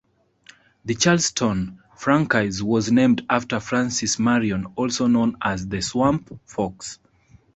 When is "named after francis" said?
2.91-4.17